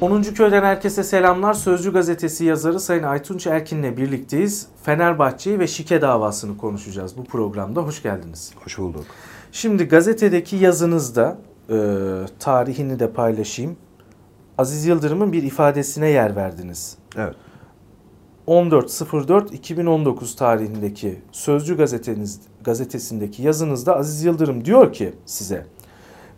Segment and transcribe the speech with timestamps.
[0.00, 0.22] 10.
[0.22, 1.54] Köy'den herkese selamlar.
[1.54, 4.66] Sözcü gazetesi yazarı Sayın Aytunç Erkin'le birlikteyiz.
[4.82, 7.80] Fenerbahçe'yi ve şike davasını konuşacağız bu programda.
[7.80, 8.52] Hoş geldiniz.
[8.64, 9.04] Hoş bulduk.
[9.52, 11.38] Şimdi gazetedeki yazınızda
[11.70, 11.76] e,
[12.38, 13.76] tarihini de paylaşayım.
[14.58, 16.96] Aziz Yıldırım'ın bir ifadesine yer verdiniz.
[17.16, 17.34] Evet.
[18.48, 25.66] 14.04.2019 tarihindeki Sözcü gazeteniz, gazetesindeki yazınızda Aziz Yıldırım diyor ki size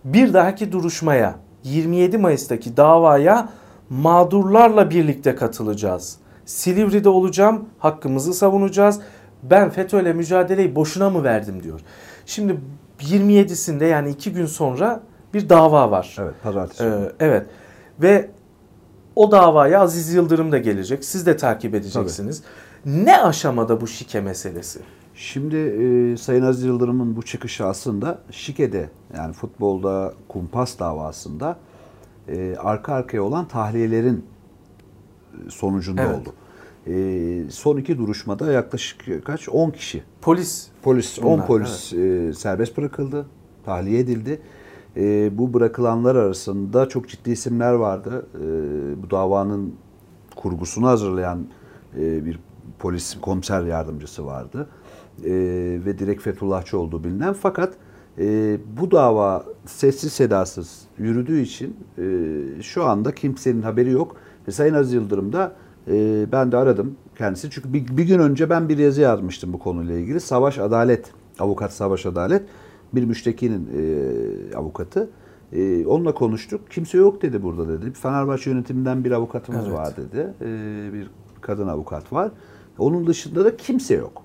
[0.05, 3.49] bir dahaki duruşmaya 27 Mayıs'taki davaya
[3.93, 6.17] mağdurlarla birlikte katılacağız.
[6.45, 9.01] Silivri'de olacağım, hakkımızı savunacağız.
[9.43, 11.81] Ben FETÖ'yle mücadeleyi boşuna mı verdim diyor.
[12.27, 12.61] Şimdi
[13.01, 15.01] 27'sinde yani iki gün sonra
[15.35, 16.17] bir dava var.
[16.19, 16.85] Evet, pazartesi.
[16.85, 17.47] Ee, evet
[18.03, 18.31] ve
[19.17, 21.05] o davaya Aziz Yıldırım da gelecek.
[21.05, 22.43] Siz de takip edeceksiniz.
[22.85, 23.05] Tabii.
[23.05, 24.81] Ne aşamada bu şike meselesi?
[25.15, 31.57] Şimdi e, Sayın Aziz Yıldırım'ın bu çıkışı aslında şikede yani futbolda kumpas davasında
[32.29, 34.25] e, arka arkaya olan tahliyelerin
[35.49, 36.19] sonucunda evet.
[36.19, 36.35] oldu.
[36.87, 39.49] E, son iki duruşmada yaklaşık kaç?
[39.49, 40.03] 10 kişi.
[40.21, 40.69] Polis.
[40.83, 42.31] Polis, 10 polis evet.
[42.31, 43.27] e, serbest bırakıldı,
[43.65, 44.41] tahliye edildi.
[44.97, 48.27] E, bu bırakılanlar arasında çok ciddi isimler vardı.
[48.35, 48.43] E,
[49.03, 49.75] bu davanın
[50.37, 51.47] kurgusunu hazırlayan
[51.99, 52.39] e, bir
[52.79, 54.69] polis komiser yardımcısı vardı.
[55.25, 55.31] E,
[55.87, 57.33] ve direkt Fethullahçı olduğu bilinen.
[57.33, 57.75] Fakat
[58.19, 64.17] e, bu dava sessiz sedasız yürüdüğü için e, şu anda kimsenin haberi yok.
[64.49, 65.53] Ve Sayın Aziz Yıldırım da
[65.89, 67.51] e, ben de aradım kendisi.
[67.51, 70.21] Çünkü bir, bir gün önce ben bir yazı yazmıştım bu konuyla ilgili.
[70.21, 72.43] Savaş Adalet, avukat Savaş Adalet
[72.93, 75.11] bir müştekinin e, avukatı.
[75.53, 76.71] E, onunla konuştuk.
[76.71, 77.93] Kimse yok dedi burada dedi.
[77.93, 79.77] Fenerbahçe yönetiminden bir avukatımız evet.
[79.77, 80.35] var dedi.
[80.41, 80.49] E,
[80.93, 81.11] bir
[81.41, 82.31] kadın avukat var.
[82.79, 84.23] Onun dışında da kimse yok.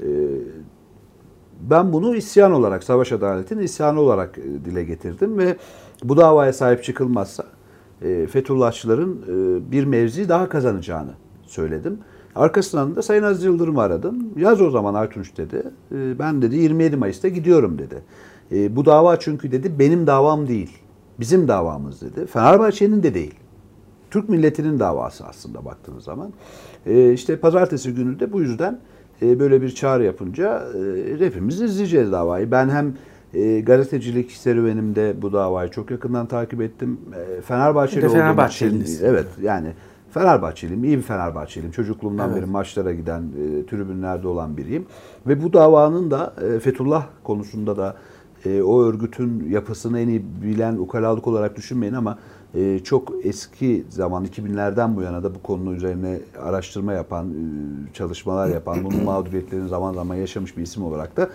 [0.00, 0.08] E,
[1.60, 5.56] ben bunu isyan olarak, savaş adaletinin isyanı olarak e, dile getirdim ve
[6.04, 7.44] bu davaya sahip çıkılmazsa
[8.02, 11.98] e, Fethullahçıların e, bir mevzi daha kazanacağını söyledim.
[12.34, 14.28] Arkasından da Sayın Aziz Yıldırım'ı aradım.
[14.36, 15.62] Yaz o zaman Aytunç dedi.
[15.90, 18.02] Ben dedi 27 Mayıs'ta gidiyorum dedi.
[18.76, 20.78] Bu dava çünkü dedi benim davam değil.
[21.20, 22.26] Bizim davamız dedi.
[22.26, 23.34] Fenerbahçe'nin de değil.
[24.10, 26.32] Türk milletinin davası aslında baktığınız zaman.
[27.12, 28.80] İşte pazartesi günü de bu yüzden
[29.22, 30.68] böyle bir çağrı yapınca
[31.18, 32.50] e, hepimiz izleyeceğiz davayı.
[32.50, 32.94] Ben hem
[33.34, 37.00] e, gazetecilik serüvenimde bu davayı çok yakından takip ettim.
[37.38, 39.72] E, Fenerbahçeli olduğum için evet yani
[40.10, 41.72] Fenerbahçeliyim, iyi bir Fenerbahçeliyim.
[41.72, 42.42] Çocukluğumdan evet.
[42.42, 44.86] beri maçlara giden, e, tribünlerde olan biriyim.
[45.26, 47.96] Ve bu davanın da e, Fethullah konusunda da
[48.44, 52.18] e, o örgütün yapısını en iyi bilen ukalalık olarak düşünmeyin ama
[52.54, 58.48] e, çok eski zaman 2000'lerden bu yana da bu konunun üzerine araştırma yapan, e, çalışmalar
[58.48, 61.30] yapan, bunun mağduriyetlerini zaman zaman yaşamış bir isim olarak da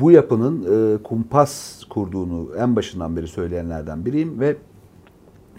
[0.00, 4.56] bu yapının e, kumpas kurduğunu en başından beri söyleyenlerden biriyim ve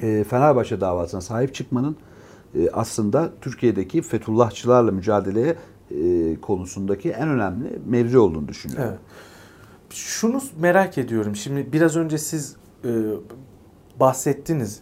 [0.01, 1.95] e, Fenerbahçe davasına sahip çıkmanın
[2.55, 5.55] e, aslında Türkiye'deki Fethullahçılarla mücadeleye
[5.91, 8.85] e, konusundaki en önemli mevzu olduğunu düşünüyorum.
[8.89, 8.99] Evet.
[9.89, 11.35] Şunu merak ediyorum.
[11.35, 12.89] Şimdi biraz önce siz e,
[14.01, 14.79] bahsettiniz.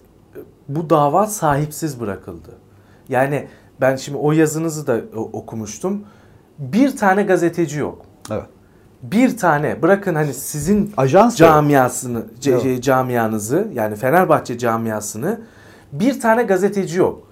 [0.68, 2.50] Bu dava sahipsiz bırakıldı.
[3.10, 3.48] Yani
[3.82, 6.04] ben şimdi o yazınızı da okumuştum.
[6.60, 8.02] Bir tane gazeteci yok.
[8.32, 8.46] Evet.
[9.04, 12.84] Bir tane bırakın hani sizin Ajans camiasını evet.
[12.84, 15.42] camianızı yani Fenerbahçe camiasını
[15.92, 17.24] bir tane gazeteci yok.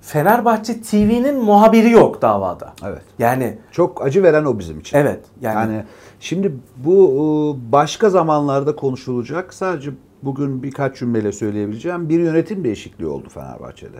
[0.00, 2.72] Fenerbahçe TV'nin muhabiri yok davada.
[2.84, 3.02] Evet.
[3.18, 4.98] Yani çok acı veren o bizim için.
[4.98, 5.24] Evet.
[5.40, 5.84] Yani, yani
[6.20, 9.54] şimdi bu başka zamanlarda konuşulacak.
[9.54, 9.90] Sadece
[10.22, 13.98] bugün birkaç cümleyle söyleyebileceğim bir yönetim değişikliği oldu Fenerbahçe'de.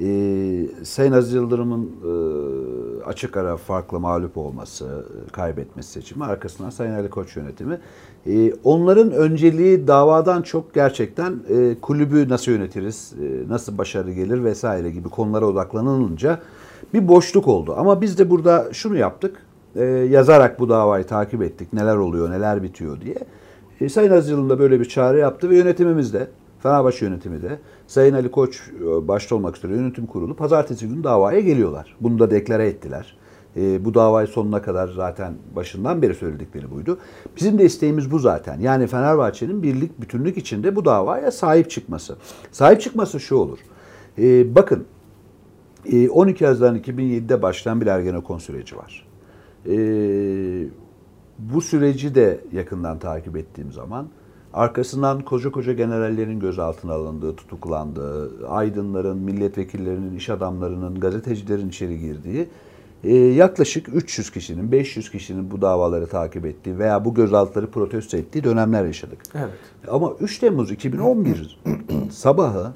[0.00, 7.10] Ee, Sayın Aziz Yıldırım'ın e, açık ara farklı mağlup olması, kaybetmesi seçimi arkasından Sayın Ali
[7.10, 7.78] Koç yönetimi.
[8.26, 14.90] E, onların önceliği davadan çok gerçekten e, kulübü nasıl yönetiriz, e, nasıl başarı gelir vesaire
[14.90, 16.40] gibi konulara odaklanılınca
[16.94, 17.74] bir boşluk oldu.
[17.76, 19.46] Ama biz de burada şunu yaptık,
[19.76, 23.16] e, yazarak bu davayı takip ettik, neler oluyor, neler bitiyor diye.
[23.80, 26.28] E, Sayın Aziz Yıldırım da böyle bir çağrı yaptı ve yönetimimiz de
[26.62, 31.40] Fenerbahçe yönetimi de Sayın Ali Koç e, başta olmak üzere yönetim kurulu pazartesi günü davaya
[31.40, 31.96] geliyorlar.
[32.00, 33.16] Bunu da deklare ettiler.
[33.56, 36.98] E, bu davayı sonuna kadar zaten başından beri söyledikleri buydu.
[37.36, 38.60] Bizim de isteğimiz bu zaten.
[38.60, 42.16] Yani Fenerbahçe'nin birlik, bütünlük içinde bu davaya sahip çıkması.
[42.52, 43.58] Sahip çıkması şu olur.
[44.18, 44.84] E, bakın
[45.92, 49.06] e, 12 Haziran 2007'de başlayan bir Ergenekon süreci var.
[49.66, 49.76] E,
[51.38, 54.08] bu süreci de yakından takip ettiğim zaman
[54.56, 62.48] Arkasından koca koca generallerin gözaltına alındığı, tutuklandığı, aydınların, milletvekillerinin, iş adamlarının, gazetecilerin içeri girdiği
[63.04, 68.44] e, yaklaşık 300 kişinin, 500 kişinin bu davaları takip ettiği veya bu gözaltıları protesto ettiği
[68.44, 69.18] dönemler yaşadık.
[69.34, 69.50] Evet.
[69.88, 71.60] Ama 3 Temmuz 2011
[72.10, 72.72] sabahı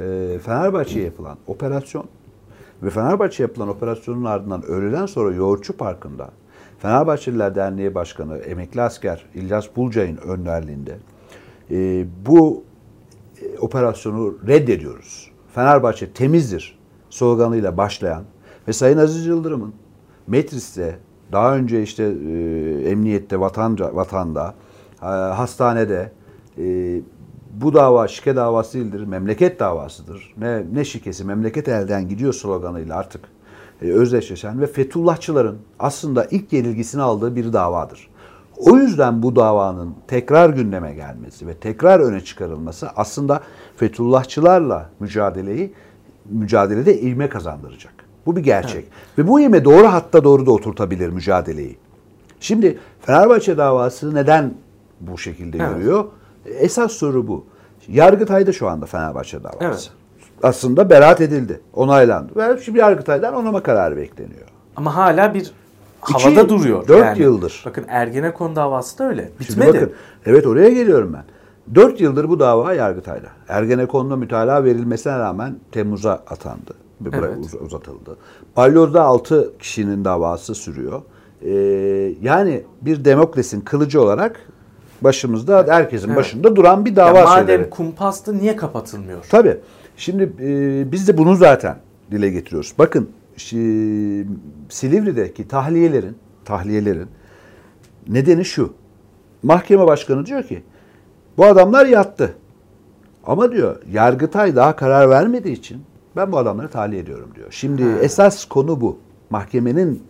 [0.00, 2.04] e, Fenerbahçe'ye yapılan operasyon
[2.82, 6.30] ve Fenerbahçe yapılan operasyonun ardından öğleden sonra Yoğurtçu Parkı'nda
[6.82, 10.96] Fenerbahçeliler Derneği Başkanı emekli asker İlyas Bulcay'ın önderliğinde
[11.70, 12.64] e, bu
[13.42, 15.30] e, operasyonu reddediyoruz.
[15.54, 16.78] Fenerbahçe temizdir
[17.10, 18.24] sloganıyla başlayan
[18.68, 19.74] ve Sayın Aziz Yıldırım'ın
[20.26, 20.98] Metris'te
[21.32, 24.54] daha önce işte e, emniyette, vatanca, vatanda,
[25.02, 26.12] e, hastanede
[26.58, 27.00] e,
[27.52, 30.34] bu dava şike davası değildir, memleket davasıdır.
[30.38, 33.20] Ne, ne şikesi, memleket elden gidiyor sloganıyla artık
[33.90, 38.08] özdeşleşen ve Fethullahçıların aslında ilk yenilgisini aldığı bir davadır.
[38.56, 43.40] O yüzden bu davanın tekrar gündeme gelmesi ve tekrar öne çıkarılması aslında
[43.76, 45.72] Fethullahçılarla mücadeleyi
[46.24, 47.92] mücadelede ivme kazandıracak.
[48.26, 48.84] Bu bir gerçek.
[48.84, 49.18] Evet.
[49.18, 51.76] Ve bu ivme doğru hatta doğru da oturtabilir mücadeleyi.
[52.40, 54.54] Şimdi Fenerbahçe davası neden
[55.00, 55.68] bu şekilde evet.
[55.74, 56.04] görüyor?
[56.46, 57.44] Esas soru bu.
[57.88, 59.64] Yargıtay'da şu anda Fenerbahçe davası.
[59.64, 59.90] Evet.
[60.42, 62.32] Aslında beraat edildi, onaylandı.
[62.36, 64.46] Ve şimdi Yargıtay'dan onama kararı bekleniyor.
[64.76, 65.50] Ama hala bir
[66.00, 66.88] havada İki, duruyor.
[66.88, 67.22] Dört yani.
[67.22, 67.62] yıldır.
[67.66, 69.30] Bakın Ergenekon davası da öyle.
[69.40, 69.52] Bitmedi.
[69.52, 69.92] Şimdi bakın,
[70.26, 71.24] evet oraya geliyorum ben.
[71.74, 73.28] Dört yıldır bu dava Yargıtay'da.
[73.48, 76.74] Ergenekon'da mütalaa verilmesine rağmen Temmuz'a atandı.
[77.12, 77.36] Evet.
[77.60, 78.16] uzatıldı.
[78.56, 81.02] Balyoz'da altı kişinin davası sürüyor.
[81.42, 81.50] Ee,
[82.22, 84.40] yani bir demokrasinin kılıcı olarak
[85.00, 86.16] başımızda herkesin evet.
[86.16, 87.70] başında duran bir dava ya madem şeyleri.
[87.70, 89.24] kumpastı niye kapatılmıyor?
[89.30, 89.60] Tabii.
[90.02, 91.78] Şimdi e, biz de bunu zaten
[92.10, 92.74] dile getiriyoruz.
[92.78, 94.26] Bakın şi,
[94.68, 97.08] Silivri'deki tahliyelerin tahliyelerin
[98.08, 98.72] nedeni şu.
[99.42, 100.62] Mahkeme başkanı diyor ki
[101.36, 102.34] bu adamlar yattı.
[103.24, 105.82] Ama diyor Yargıtay daha karar vermediği için
[106.16, 107.48] ben bu adamları tahliye ediyorum diyor.
[107.50, 107.98] Şimdi ha.
[107.98, 108.98] esas konu bu.
[109.30, 110.02] Mahkemenin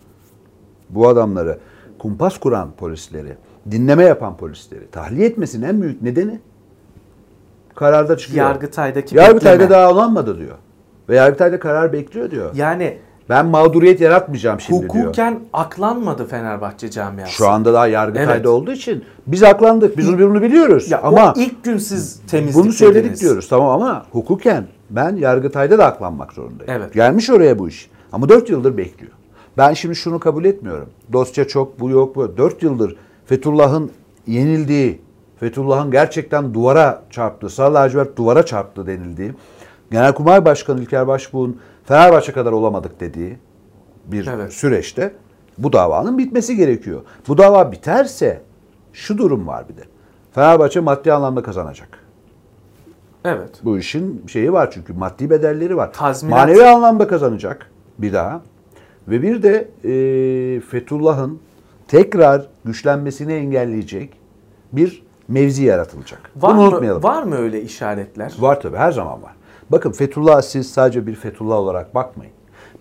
[0.89, 1.59] bu adamları
[1.99, 3.37] kumpas kuran polisleri
[3.71, 6.39] dinleme yapan polisleri tahliye etmesinin en büyük nedeni
[7.75, 8.45] kararda çıkıyor.
[8.45, 9.69] Yargıtay'daki Yargıtay'da bekleme.
[9.69, 10.55] daha olanmadı diyor.
[11.09, 12.51] Ve Yargıtay'da karar bekliyor diyor.
[12.55, 12.97] Yani
[13.29, 15.05] ben mağduriyet yaratmayacağım şimdi hukuken diyor.
[15.05, 17.31] Hukuken aklanmadı Fenerbahçe camiası.
[17.31, 18.45] Şu anda daha Yargıtay'da evet.
[18.45, 19.97] olduğu için biz aklandık.
[19.97, 20.91] Biz bunu biliyoruz.
[20.91, 23.21] Ya ama ilk gün siz temizlik Bunu söyledik dediniz.
[23.21, 26.73] diyoruz tamam ama hukuken ben Yargıtay'da da aklanmak zorundayım.
[26.73, 26.93] Evet.
[26.93, 27.89] Gelmiş oraya bu iş.
[28.11, 29.11] Ama 4 yıldır bekliyor.
[29.57, 30.89] Ben şimdi şunu kabul etmiyorum.
[31.13, 32.37] Dosya çok, bu yok, bu.
[32.37, 32.95] 4 yıldır
[33.25, 33.91] Fethullah'ın
[34.27, 35.01] yenildiği,
[35.43, 39.33] Fethullah'ın gerçekten duvara çarptığı, sarı lacivert duvara çarptı denildiği,
[39.91, 43.37] Genelkurmay Başkanı İlker Başbuğ'un Fenerbahçe kadar olamadık dediği
[44.05, 44.53] bir evet.
[44.53, 45.13] süreçte
[45.57, 47.01] bu davanın bitmesi gerekiyor.
[47.27, 48.41] Bu dava biterse
[48.93, 49.81] şu durum var bir de.
[50.31, 51.99] Fenerbahçe maddi anlamda kazanacak.
[53.25, 53.49] Evet.
[53.63, 55.93] Bu işin şeyi var çünkü maddi bedelleri var.
[55.93, 56.37] Tazminat.
[56.37, 58.41] Manevi anlamda kazanacak bir daha.
[59.07, 61.39] Ve bir de e, Fethullah'ın
[61.87, 64.13] tekrar güçlenmesini engelleyecek
[64.71, 66.31] bir mevzi yaratılacak.
[66.35, 67.03] Var Bunu mı, unutmayalım.
[67.03, 68.33] Var mı öyle işaretler?
[68.39, 69.33] Var tabii her zaman var.
[69.69, 72.33] Bakın Fethullah siz sadece bir Fethullah olarak bakmayın.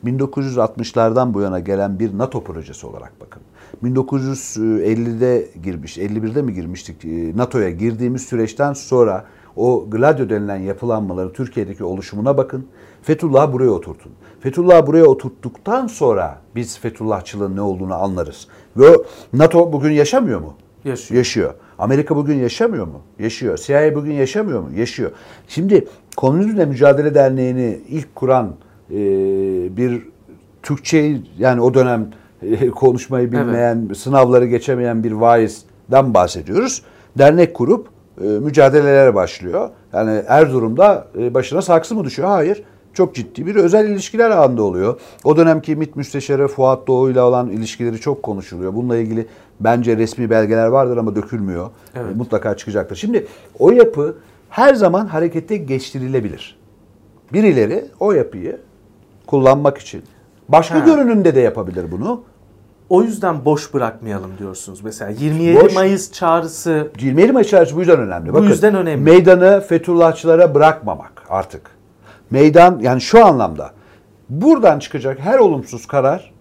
[0.05, 3.43] 1960'lardan bu yana gelen bir NATO projesi olarak bakın.
[3.85, 9.25] 1950'de girmiş, 51'de mi girmiştik e, NATO'ya girdiğimiz süreçten sonra
[9.57, 12.67] o Gladio denilen yapılanmaları Türkiye'deki oluşumuna bakın.
[13.03, 14.13] Fethullah'ı buraya oturtun.
[14.41, 18.49] Fethullah'ı buraya oturttuktan sonra biz Fethullahçılığın ne olduğunu anlarız.
[18.77, 18.97] Ve
[19.33, 20.55] NATO bugün yaşamıyor mu?
[20.85, 21.19] Yaşıyor.
[21.19, 21.55] Yaşıyor.
[21.79, 23.01] Amerika bugün yaşamıyor mu?
[23.19, 23.59] Yaşıyor.
[23.59, 24.69] CIA bugün yaşamıyor mu?
[24.77, 25.11] Yaşıyor.
[25.49, 25.87] Şimdi
[26.17, 28.55] Komünizmle Mücadele Derneği'ni ilk kuran
[28.91, 28.97] e,
[29.77, 30.03] bir
[30.63, 32.11] Türkçe yani o dönem
[32.43, 33.97] e, konuşmayı bilmeyen, evet.
[33.97, 36.83] sınavları geçemeyen bir vaizden bahsediyoruz.
[37.19, 37.89] Dernek kurup
[38.21, 39.71] e, mücadelelere başlıyor.
[39.93, 42.29] Yani Erzurum'da e, başına saksı mı düşüyor?
[42.29, 42.63] Hayır.
[42.95, 45.01] Çok ciddi bir özel ilişkiler ağında oluyor.
[45.25, 48.75] O dönemki MİT Müsteşarı Fuat Doğu ile olan ilişkileri çok konuşuluyor.
[48.75, 49.27] Bununla ilgili
[49.61, 51.71] bence resmi belgeler vardır ama dökülmüyor.
[51.95, 52.17] Evet.
[52.17, 52.97] Mutlaka çıkacaktır.
[52.97, 53.27] Şimdi
[53.59, 54.17] o yapı
[54.51, 56.59] her zaman harekete geçirilebilir.
[57.33, 58.61] Birileri o yapıyı
[59.27, 60.03] kullanmak için
[60.49, 60.85] başka ha.
[60.85, 62.23] görünümde de yapabilir bunu.
[62.89, 64.81] O yüzden boş bırakmayalım diyorsunuz.
[64.85, 66.91] Mesela 27 boş, Mayıs çağrısı.
[67.01, 68.31] 27 Mayıs çağrısı bu yüzden önemli.
[68.31, 69.03] Bu Bakın, yüzden önemli.
[69.03, 71.71] Meydanı Fethullahçılara bırakmamak artık.
[72.33, 73.71] Meydan yani şu anlamda
[74.29, 76.33] buradan çıkacak her olumsuz karar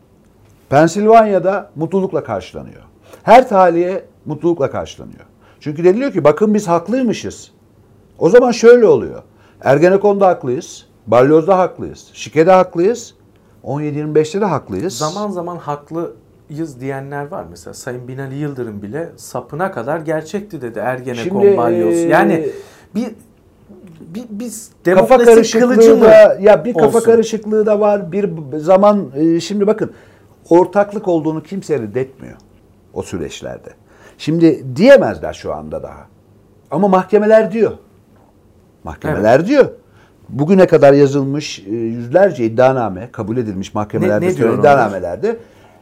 [0.69, 2.81] Pensilvanya'da mutlulukla karşılanıyor.
[3.23, 5.25] Her tahliye mutlulukla karşılanıyor.
[5.59, 7.51] Çünkü deniliyor ki bakın biz haklıymışız.
[8.19, 9.21] O zaman şöyle oluyor.
[9.61, 10.85] Ergenekon'da haklıyız.
[11.07, 12.09] Balyoz'da haklıyız.
[12.13, 13.15] Şike'de haklıyız.
[13.63, 14.97] 17-25'te de haklıyız.
[14.97, 17.45] Zaman zaman haklıyız diyenler var.
[17.49, 21.99] Mesela Sayın Binali Yıldırım bile sapına kadar gerçekti dedi Ergenekon, Şimdi, Balyoz.
[21.99, 22.49] Yani
[22.95, 23.07] bir
[24.15, 26.99] bir biz kafa karışıklığı da ya bir kafa olsun.
[26.99, 28.11] karışıklığı da var.
[28.11, 29.91] Bir zaman e, şimdi bakın
[30.49, 32.37] ortaklık olduğunu kimse reddetmiyor
[32.93, 33.69] o süreçlerde.
[34.17, 36.07] Şimdi diyemezler şu anda daha.
[36.71, 37.71] Ama mahkemeler diyor.
[38.83, 39.47] Mahkemeler evet.
[39.47, 39.69] diyor.
[40.29, 44.59] bugüne kadar yazılmış e, yüzlerce iddianame kabul edilmiş mahkemelerde Ne- ne diyor onlar?
[44.59, 45.37] iddianamelerde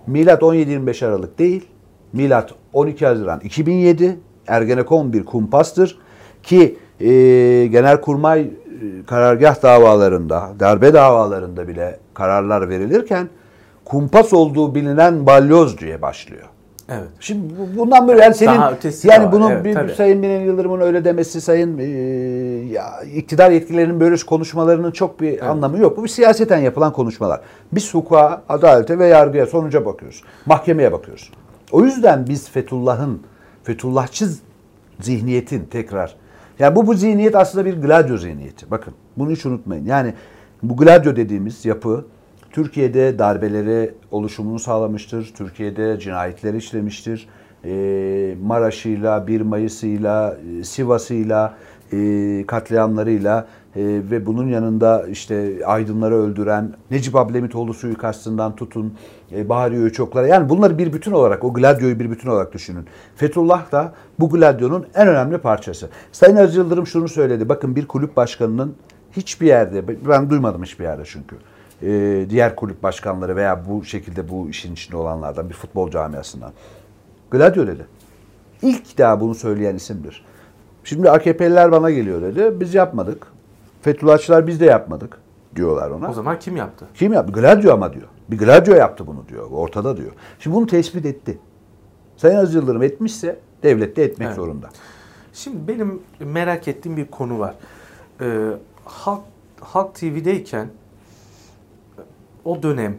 [0.07, 1.65] milat 17-25 Aralık değil.
[2.13, 5.97] Milat 12 Haziran 2007 Ergenekon bir kumpastır
[6.43, 8.49] ki e, Genelkurmay
[9.07, 13.29] karargah davalarında, darbe davalarında bile kararlar verilirken
[13.85, 16.47] kumpas olduğu bilinen balyoz diye başlıyor.
[16.91, 17.07] Evet.
[17.19, 19.91] Şimdi bu- bundan böyle yani senin Daha yani bunun evet, bir, tabii.
[19.91, 21.83] Sayın Binali Yıldırım'ın öyle demesi, Sayın e,
[22.73, 25.97] ya, iktidar yetkililerinin böyle konuşmalarının çok bir anlamı yok.
[25.97, 27.41] Bu bir siyaseten yapılan konuşmalar.
[27.71, 30.23] Biz hukuka, adalete ve yargıya, sonuca bakıyoruz.
[30.45, 31.31] Mahkemeye bakıyoruz.
[31.71, 33.21] O yüzden biz Fethullah'ın,
[33.63, 34.25] Fethullahçı
[34.99, 36.15] zihniyetin tekrar.
[36.59, 38.71] Yani bu bu zihniyet aslında bir gladio zihniyeti.
[38.71, 39.85] Bakın bunu hiç unutmayın.
[39.85, 40.13] Yani
[40.63, 42.05] bu gladio dediğimiz yapı
[42.51, 45.33] Türkiye'de darbeleri oluşumunu sağlamıştır.
[45.37, 47.27] Türkiye'de cinayetleri işlemiştir.
[47.65, 51.53] Ee, Maraş'ıyla, 1 Mayıs'ıyla, e, Sivas'ıyla,
[51.93, 58.93] e, katliamlarıyla e, ve bunun yanında işte aydınları öldüren Necip Ablemitoğlu suikastından tutun
[59.31, 62.85] e, Bahri Öçoklara yani bunları bir bütün olarak o gladyoyu bir bütün olarak düşünün.
[63.15, 65.89] Fethullah da bu gladyonun en önemli parçası.
[66.11, 67.49] Sayın Aziz Yıldırım şunu söyledi.
[67.49, 68.75] Bakın bir kulüp başkanının
[69.11, 71.35] hiçbir yerde ben duymadım hiçbir yerde çünkü
[71.81, 76.51] e, diğer kulüp başkanları veya bu şekilde bu işin içinde olanlardan bir futbol camiasından.
[77.31, 77.85] Gladio dedi.
[78.61, 80.25] İlk daha bunu söyleyen isimdir.
[80.83, 82.59] Şimdi AKP'liler bana geliyor dedi.
[82.59, 83.27] Biz yapmadık.
[83.81, 85.17] Fethullahçılar biz de yapmadık
[85.55, 86.09] diyorlar ona.
[86.09, 86.85] O zaman kim yaptı?
[86.93, 87.33] Kim yaptı?
[87.33, 88.07] Gladio ama diyor.
[88.31, 89.47] Bir Gladio yaptı bunu diyor.
[89.51, 90.11] Ortada diyor.
[90.39, 91.39] Şimdi bunu tespit etti.
[92.17, 94.35] Sayın Aziz Yıldırım etmişse devlet de etmek Evet.
[94.35, 94.69] zorunda.
[95.33, 97.55] Şimdi benim merak ettiğim bir konu var.
[98.21, 98.49] Ee,
[98.85, 99.21] Halk,
[99.61, 100.67] Halk TV'deyken
[102.45, 102.97] o dönem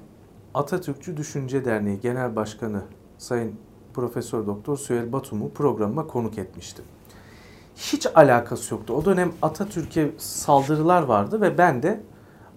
[0.54, 2.82] Atatürkçü Düşünce Derneği Genel Başkanı
[3.18, 3.54] Sayın
[3.94, 6.84] Profesör Doktor Süheyl Batum'u programıma konuk etmiştim.
[7.80, 8.94] Hiç alakası yoktu.
[8.94, 12.00] O dönem Atatürk'e saldırılar vardı ve ben de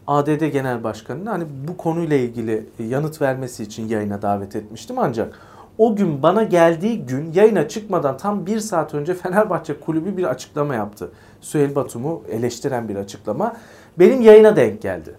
[0.07, 4.99] ADD Genel Başkanı'nı hani bu konuyla ilgili yanıt vermesi için yayına davet etmiştim.
[4.99, 5.39] Ancak
[5.77, 10.75] o gün bana geldiği gün yayına çıkmadan tam bir saat önce Fenerbahçe Kulübü bir açıklama
[10.75, 11.11] yaptı.
[11.41, 13.55] Süheyl Batum'u eleştiren bir açıklama.
[13.99, 15.15] Benim yayına denk geldi.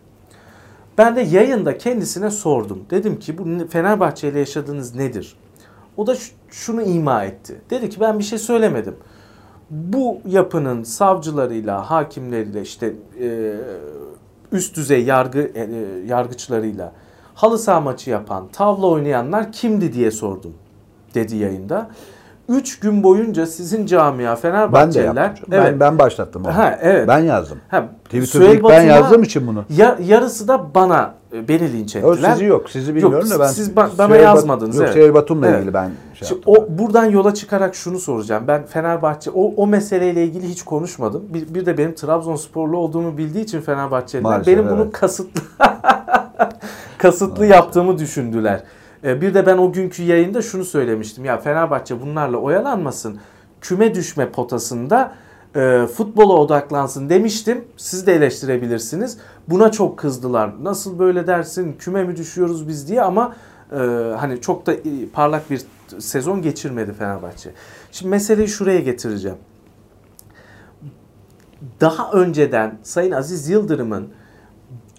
[0.99, 2.85] Ben de yayında kendisine sordum.
[2.91, 5.37] Dedim ki bu Fenerbahçe ile yaşadığınız nedir?
[5.97, 6.17] O da
[6.51, 7.61] şunu ima etti.
[7.71, 8.97] Dedi ki ben bir şey söylemedim.
[9.71, 13.55] Bu yapının savcılarıyla, hakimleriyle işte e,
[14.53, 15.69] üst düzey yargı e,
[16.07, 16.93] yargıçlarıyla
[17.35, 20.55] halı saha maçı yapan, tavla oynayanlar kimdi diye sordum
[21.15, 21.91] dedi yayında.
[22.49, 25.47] Üç gün boyunca sizin camia Ben de Fenerbahçeliler yaptım.
[25.51, 26.57] Ben, ben başlattım onu.
[26.57, 27.09] Ha, evet.
[27.09, 27.59] Ben yazdım.
[27.69, 29.65] Ha, Twitter'da ilk ben yazdığım için bunu.
[29.77, 32.33] Ya, yarısı da bana e, beni linç ettiler.
[32.33, 32.71] sizi yok.
[32.71, 33.47] Sizi bilmiyorum da ben.
[33.47, 34.77] siz ba- bana Süheyl yazmadınız.
[34.77, 34.95] Yok evet.
[34.95, 35.59] Süheyl Batum'la Evet.
[35.59, 38.45] ilgili ben şey Şimdi o buradan yola çıkarak şunu soracağım.
[38.49, 41.23] Ben Fenerbahçe o, o meseleyle ilgili hiç konuşmadım.
[41.29, 44.93] Bir, bir de benim Trabzonsporlu olduğumu bildiği için Fenerbahçeliler Maalesef, benim bunu evet.
[44.93, 45.41] kasıtlı
[46.99, 48.55] kasıtlı yaptığımı düşündüler.
[48.57, 48.63] E,
[49.05, 51.25] Bir de ben o günkü yayında şunu söylemiştim.
[51.25, 53.19] Ya Fenerbahçe bunlarla oyalanmasın.
[53.61, 55.15] Küme düşme potasında
[55.57, 57.65] e, futbola odaklansın demiştim.
[57.77, 59.19] Siz de eleştirebilirsiniz.
[59.49, 60.65] Buna çok kızdılar.
[60.65, 61.77] Nasıl böyle dersin?
[61.79, 63.37] Küme mi düşüyoruz biz diye ama
[63.73, 63.77] e,
[64.19, 65.63] hani çok da e, parlak bir
[65.99, 67.51] sezon geçirmedi Fenerbahçe.
[67.93, 69.39] Şimdi meseleyi şuraya getireceğim.
[71.81, 74.09] Daha önceden Sayın Aziz Yıldırım'ın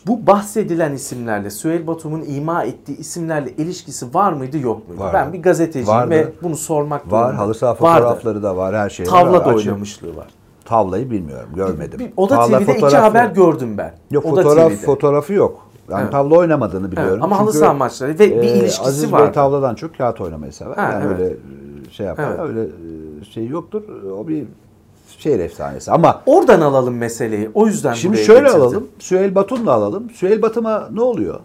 [0.07, 5.01] bu bahsedilen isimlerle, Süheyl Batum'un ima ettiği isimlerle ilişkisi var mıydı yok muydu?
[5.01, 5.11] Vardı.
[5.13, 6.09] Ben bir gazeteciyim Vardı.
[6.11, 7.09] ve bunu sormak Var.
[7.09, 7.37] durumundayım.
[7.37, 8.75] Halı saha fotoğrafları da var.
[8.75, 9.11] Her şey var.
[9.11, 10.27] Tavla da oynamışlığı var.
[10.65, 11.49] Tavlayı bilmiyorum.
[11.55, 11.99] Görmedim.
[11.99, 13.93] Bir, o da Tavla TV'de iki fotoğrafı- haber gördüm ben.
[14.11, 14.75] Yok fotoğraf TV'de.
[14.85, 15.65] fotoğrafı yok.
[15.89, 16.11] Yani Evet.
[16.11, 17.13] tavla oynamadığını biliyorum.
[17.13, 19.23] Evet, ama halı saha maçları ve bir e, ilişkisi Aziz var.
[19.23, 20.75] Bey tavladan çok kağıt oynamayı sever.
[20.75, 21.19] Ha, yani evet.
[21.19, 22.27] öyle e, şey yapar.
[22.29, 22.39] Evet.
[22.39, 23.83] Öyle e, şey yoktur.
[24.17, 24.45] O bir
[25.19, 25.91] şehir efsanesi.
[25.91, 27.49] Ama Oradan alalım meseleyi.
[27.53, 28.61] O yüzden şimdi şöyle getirdim.
[28.61, 28.87] alalım.
[28.99, 30.09] Süheyl Batum'la alalım.
[30.09, 31.39] Süheyl Batum'a ne oluyor?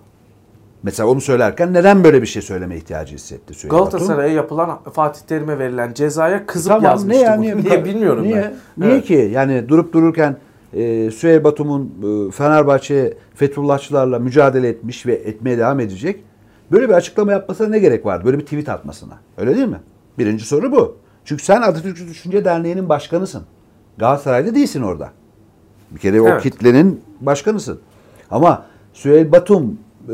[0.82, 3.90] Mesela onu söylerken neden böyle bir şey söyleme ihtiyacı hissetti Süheyl Batum?
[3.90, 7.20] Galatasaray'a yapılan Fatih Terim'e verilen cezaya kızıp Tamam, yazmıştı.
[7.22, 7.52] ne yani?
[7.54, 7.64] bunu.
[7.68, 8.36] Niye bilmiyorum niye?
[8.36, 8.54] ben.
[8.78, 9.04] Niye Evet.
[9.04, 9.30] ki?
[9.32, 10.36] Yani durup dururken
[10.74, 11.92] e, Süheyl Batum'un
[12.28, 16.24] e, Fenerbahçe Fethullahçılarla mücadele etmiş ve etmeye devam edecek.
[16.72, 18.24] Böyle bir açıklama yapmasına ne gerek vardı?
[18.24, 19.14] Böyle bir tweet atmasına.
[19.38, 19.80] Öyle değil mi?
[20.18, 20.96] Birinci soru bu.
[21.24, 23.42] Çünkü sen Atatürkçü Düşünce Derneği'nin başkanısın.
[24.00, 25.10] Galatasaray'da değilsin orada.
[25.90, 26.42] Bir kere o Evet.
[26.42, 27.80] kitlenin başkanısın.
[28.30, 29.78] Ama Süheyl Batum
[30.08, 30.12] e,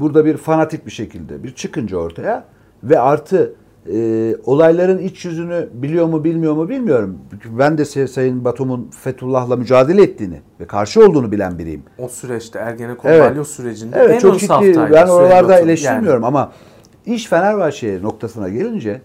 [0.00, 2.44] burada bir fanatik bir şekilde bir çıkınca ortaya
[2.82, 3.54] ve artı
[3.92, 7.18] e, olayların iç yüzünü biliyor mu bilmiyor mu bilmiyorum.
[7.58, 11.82] Ben de Say- Sayın Batum'un Fethullah'la mücadele ettiğini ve karşı olduğunu bilen biriyim.
[11.98, 13.30] O süreçte Ergenekon Evet.
[13.30, 14.78] balyoz sürecinde Evet en çok ciddi.
[14.92, 16.52] Ben oralarda eleştirmiyorum ama
[17.06, 19.00] iş Fenerbahçe noktasına gelince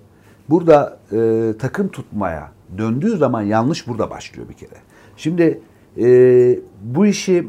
[0.50, 4.80] burada e, takım tutmaya döndüğü zaman yanlış burada başlıyor bir kere.
[5.18, 5.62] Şimdi
[5.98, 7.48] e, bu işi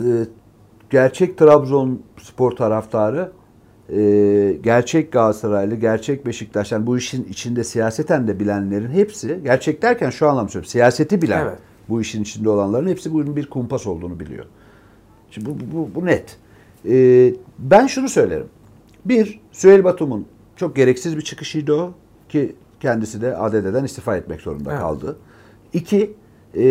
[0.00, 0.06] e,
[0.90, 3.32] gerçek Trabzonspor taraftarı,
[3.92, 10.10] e, gerçek Galatasaraylı, gerçek Beşiktaş, yani bu işin içinde siyaseten de bilenlerin hepsi, gerçek derken
[10.10, 11.58] şu anlamda söylüyorum, siyaseti bilen Evet.
[11.88, 14.44] bu işin içinde olanların hepsi bunun bir kumpas olduğunu biliyor.
[15.30, 16.36] Şimdi bu, bu, bu net.
[16.88, 18.46] E, ben şunu söylerim.
[19.04, 21.92] Bir, Süheyl Batum'un çok gereksiz bir çıkışıydı o
[22.28, 24.80] ki kendisi de ADD'den istifa etmek zorunda Evet.
[24.80, 25.16] kaldı.
[25.72, 26.14] İki,
[26.54, 26.62] e,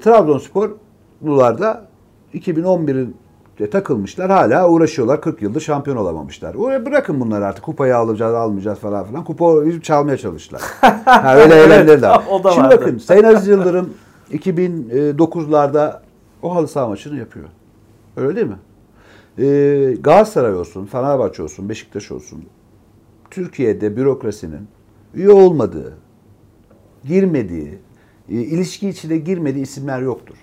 [0.00, 1.86] Trabzonsporlular da
[2.34, 3.16] 2011'in
[3.58, 6.54] de takılmışlar hala uğraşıyorlar 40 yıldır şampiyon olamamışlar.
[6.54, 9.24] Oraya bırakın bunları artık kupayı alacağız almayacağız falan filan.
[9.24, 10.62] Kupa çalmaya çalıştılar.
[11.04, 12.24] ha, öyle eğlenceler de var.
[12.30, 12.78] o da Şimdi vardı.
[12.80, 13.94] bakın Sayın Aziz Yıldırım
[14.32, 16.00] 2009'larda
[16.42, 17.46] o halı saha maçını yapıyor.
[18.16, 18.56] Öyle değil mi?
[19.38, 22.44] Ee, Galatasaray olsun, Fenerbahçe olsun, Beşiktaş olsun.
[23.30, 24.68] Türkiye'de bürokrasinin
[25.14, 25.94] üye olmadığı,
[27.04, 27.78] girmediği,
[28.28, 30.36] e, ilişki içine girmediği isimler yoktur.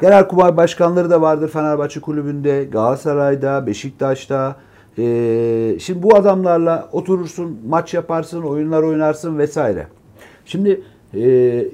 [0.00, 4.56] Genel kumar başkanları da vardır Fenerbahçe kulübünde, Galatasaray'da, Beşiktaş'ta.
[4.98, 9.86] Ee, şimdi bu adamlarla oturursun, maç yaparsın, oyunlar oynarsın vesaire.
[10.44, 10.82] Şimdi
[11.14, 11.20] e,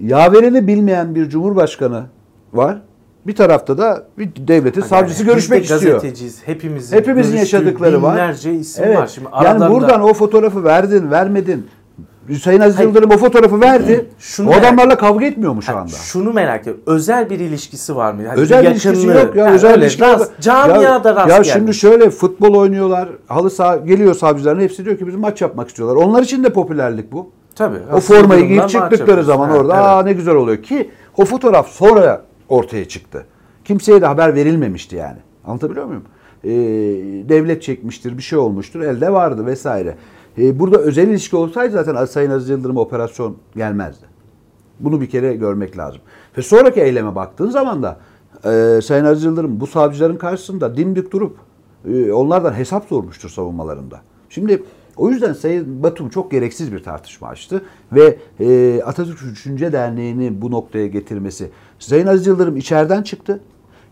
[0.03, 2.05] yaverini bilmeyen bir cumhurbaşkanı
[2.53, 2.83] var.
[3.27, 5.93] Bir tarafta da bir devletin savcısı Yani görüşmek biz istiyor.
[5.93, 6.43] Gazeteciyiz.
[6.47, 8.13] Hepimizin, Hepimizin yaşadıkları var.
[8.13, 8.99] Binlerce isim Evet.
[8.99, 9.07] var.
[9.07, 11.67] Şimdi yani buradan o fotoğrafı verdin, vermedin.
[12.37, 12.89] Sayın Aziz Hayır.
[12.89, 14.07] Yıldırım o fotoğrafı verdi.
[14.19, 15.91] Şunu o merak- adamlarla kavga etmiyor mu şu Ha, anda?
[15.93, 16.83] Şunu merak ediyorum.
[16.87, 18.23] Özel bir ilişkisi var mı?
[18.23, 19.45] Yani Özel bir ilişkisi yok ya.
[19.45, 20.41] Yani özel öyle ilişki rast-.
[20.41, 21.49] Camiada ya, rast Ya geldi.
[21.49, 23.09] şimdi şöyle futbol oynuyorlar.
[23.27, 25.97] Halı saha geliyor savcıların hepsi diyor ki biz maç yapmak istiyorlar.
[25.97, 27.31] Onlar için de popülerlik bu.
[27.55, 27.79] Tabii.
[27.93, 29.85] O formayı giyip çıktıkları zaman Ha, orada evet.
[29.85, 33.27] aa ne güzel oluyor ki o fotoğraf sonra ortaya çıktı.
[33.65, 35.17] Kimseye de haber verilmemişti yani.
[35.47, 36.03] Anlatabiliyor muyum?
[36.45, 36.49] Ee,
[37.29, 39.95] devlet çekmiştir, bir şey olmuştur, elde vardı vesaire.
[40.39, 44.07] Ee, burada özel ilişki olsaydı zaten Sayın Aziz Yıldırım'a operasyon gelmezdi.
[44.81, 46.01] Bunu bir kere görmek lazım.
[46.39, 47.97] Ve sonraki eyleme baktığın zaman da
[48.45, 51.37] e, Sayın Aziz Yıldırım bu savcıların karşısında dimdik durup
[51.89, 54.01] e, onlardan hesap sormuştur savunmalarında.
[54.29, 54.63] Şimdi
[54.97, 60.51] o yüzden Sayın Batum çok gereksiz bir tartışma açtı ve e, Atatürk Düşünce Derneği'ni bu
[60.51, 61.51] noktaya getirmesi.
[61.79, 63.41] Sayın Aziz Yıldırım içeriden çıktı.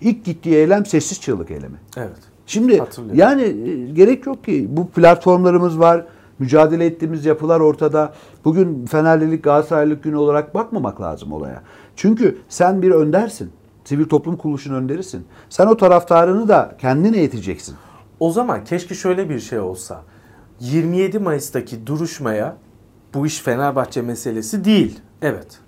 [0.01, 1.77] İlk gittiği eylem sessiz çığlık eylemi.
[1.97, 2.17] Evet.
[2.47, 2.83] Şimdi
[3.15, 4.67] yani e, gerek yok ki.
[4.71, 6.07] Bu platformlarımız var.
[6.39, 8.15] Mücadele ettiğimiz yapılar ortada.
[8.45, 11.63] Bugün Fenerlilik, Galatasaraylık günü olarak bakmamak lazım olaya.
[11.97, 13.53] Çünkü sen bir öndersin.
[13.85, 15.27] Sivil toplum kuruluşunun önderisin.
[15.49, 17.75] Sen o taraftarını da kendin eğiteceksin.
[18.21, 20.03] O zaman keşke şöyle bir şey olsa.
[20.61, 22.57] 27 Mayıs'taki duruşmaya
[23.15, 25.01] bu iş Fenerbahçe meselesi değil.
[25.23, 25.61] Evet.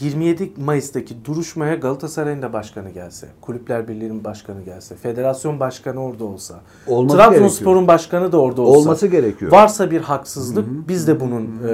[0.00, 6.54] 27 Mayıs'taki duruşmaya Galatasaray'ın da başkanı gelse, Kulüpler Birliği'nin başkanı gelse, federasyon başkanı orada olsa,
[6.86, 8.78] Olması Trabzonspor'un başkanı da orada olsa.
[8.78, 9.52] Olması gerekiyor.
[9.52, 11.72] Varsa bir haksızlık biz de bunun e,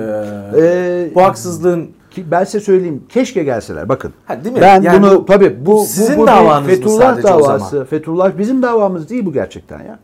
[0.59, 4.13] Ee, bu haksızlığın Ki ben size söyleyeyim keşke gelseler bakın.
[4.27, 4.61] Ha, değil mi?
[4.61, 7.85] Ben Yani bunu bu- tabii bu sizin bu, bu davanız mı Fethullah o davası.
[7.85, 9.99] Fethullah bizim davamız değil bu gerçekten ya.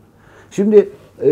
[0.51, 0.89] Şimdi
[1.23, 1.31] e,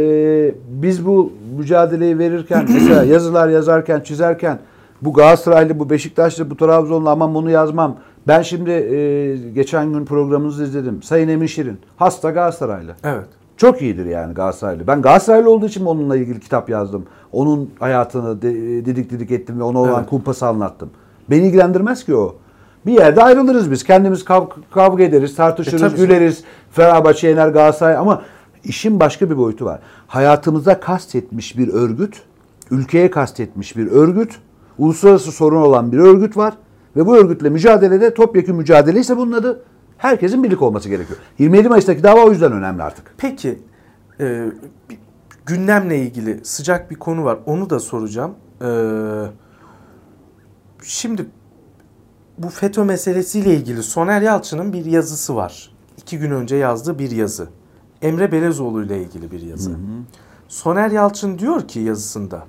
[0.69, 4.59] biz bu mücadeleyi verirken mesela yazılar yazarken çizerken
[5.01, 7.97] bu Galatasaraylı, bu Beşiktaşlı, bu Trabzonlu aman bunu yazmam.
[8.27, 11.03] Ben şimdi e, geçen gün programınızı izledim.
[11.03, 12.95] Sayın Emin Şirin hasta Galatasaraylı.
[13.03, 13.25] evet.
[13.57, 14.87] Çok iyidir yani Galatasaraylı.
[14.87, 17.05] Ben Galatasaraylı olduğu için onunla ilgili kitap yazdım.
[17.31, 20.09] Onun hayatını de- didik didik ettim ve ona olan Evet.
[20.09, 20.89] kumpası anlattım.
[21.29, 22.35] Beni ilgilendirmez ki o.
[22.85, 23.83] Bir yerde ayrılırız biz.
[23.83, 26.43] Kendimiz kav- kavga ederiz, tartışırız, E, güleriz.
[26.71, 28.21] Fenerbahçe yener Galatasaray ama
[28.63, 29.79] işin başka bir boyutu var.
[30.07, 32.21] Hayatımıza kastetmiş bir örgüt,
[32.71, 34.35] ülkeye kastetmiş bir örgüt,
[34.77, 36.57] uluslararası sorun olan bir örgüt var
[36.95, 39.63] ve bu örgütle mücadelede topyekun mücadele ise bunun adı
[39.97, 41.19] herkesin birlik olması gerekiyor.
[41.39, 43.13] 27 Mayıs'taki dava o yüzden önemli artık.
[43.17, 43.59] Peki
[44.19, 44.45] e,
[45.45, 47.39] gündemle ilgili sıcak bir konu var.
[47.45, 48.33] Onu da soracağım.
[48.61, 48.69] E,
[50.83, 51.25] şimdi
[52.37, 55.71] bu FETÖ meselesiyle ilgili Soner Yalçın'ın bir yazısı var.
[55.97, 57.47] İki gün önce yazdığı bir yazı.
[58.01, 59.71] Emre Belezoğlu ile ilgili bir yazı.
[60.47, 62.43] Soner Yalçın diyor ki yazısında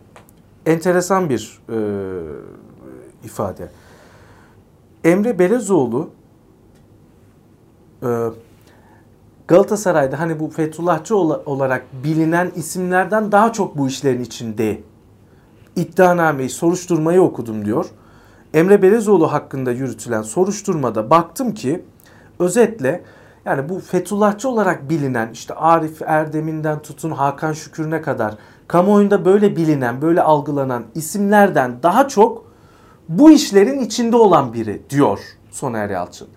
[0.68, 1.78] enteresan bir e,
[3.24, 3.68] ifade.
[5.04, 6.10] Emre Belezoğlu
[8.02, 8.08] e,
[9.48, 14.80] Galatasaray'da hani bu Fethullahçı ola- olarak bilinen isimlerden daha çok bu işlerin içinde
[15.76, 17.86] iddianameyi, soruşturmayı okudum diyor.
[18.54, 21.84] Emre Belezoğlu hakkında yürütülen soruşturmada baktım ki
[22.38, 23.04] özetle
[23.44, 28.34] yani bu Fethullahçı olarak bilinen işte Arif Erdem'inden tutun Hakan Şükür'üne kadar
[28.68, 32.44] kamuoyunda böyle bilinen, böyle algılanan isimlerden daha çok
[33.08, 35.18] bu işlerin içinde olan biri diyor
[35.50, 36.28] Soner Yalçın.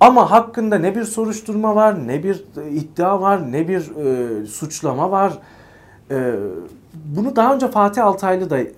[0.00, 5.10] Ama hakkında ne bir soruşturma var, ne bir e, iddia var, ne bir e, suçlama
[5.10, 5.38] var.
[6.10, 6.34] E,
[6.94, 8.68] bunu daha önce Fatih Altaylı da e,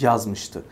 [0.00, 0.62] yazmıştı.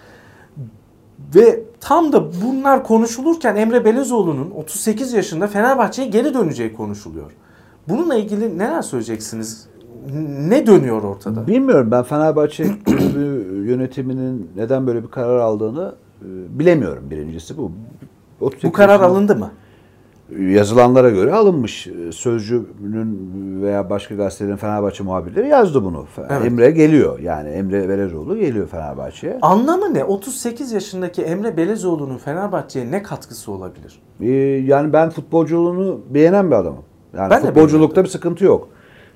[1.35, 7.33] Ve tam da bunlar konuşulurken Emre Belezoğlu'nun 38 yaşında Fenerbahçe'ye geri döneceği konuşuluyor.
[7.89, 9.69] Bununla ilgili neler söyleyeceksiniz?
[10.49, 11.47] Ne dönüyor ortada?
[11.47, 17.73] Bilmiyorum ben Fenerbahçe kulübü yönetiminin neden böyle bir karar aldığını e, bilemiyorum birincisi bu.
[18.41, 19.51] 38 Bu karar alındı mı?
[20.39, 21.89] yazılanlara göre alınmış.
[22.13, 23.19] Sözcü'nün
[23.63, 26.05] veya başka gazetelerin Fenerbahçe muhabirleri yazdı bunu.
[26.31, 26.47] Evet.
[26.47, 27.19] Emre geliyor.
[27.19, 29.39] Yani Emre Belezoğlu geliyor Fenerbahçe'ye.
[29.43, 30.05] Anlamı ne?
[30.05, 33.99] 38 yaşındaki Emre Belezoğlu'nun Fenerbahçe'ye ne katkısı olabilir?
[34.21, 34.27] Ee,
[34.67, 36.83] yani ben futbolculuğunu beğenen bir adamım.
[37.17, 38.69] Yani Ben futbolculukta bir sıkıntı yok.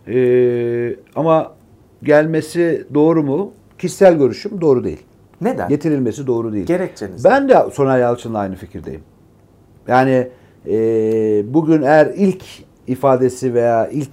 [0.08, 1.52] Ee, ama
[2.02, 3.52] gelmesi doğru mu?
[3.78, 5.02] Kişisel görüşüm doğru değil.
[5.40, 5.68] Neden?
[5.68, 6.66] Getirilmesi doğru değil.
[6.66, 7.24] Gerekçeniz.
[7.24, 9.02] Ben de Soner Yalçın'la aynı fikirdeyim.
[9.88, 10.28] Yani
[10.66, 10.74] e,
[11.54, 12.44] bugün eğer ilk
[12.86, 14.10] ifadesi veya ilk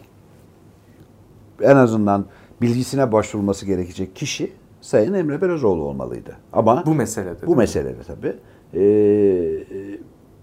[1.62, 2.26] en azından
[2.62, 6.38] bilgisine başvurulması gerekecek kişi Sayın Emre Belözoğlu olmalıydı.
[6.54, 7.48] Ama bu meselede.
[7.48, 8.36] bu meselede tabii.
[8.74, 9.64] Ee,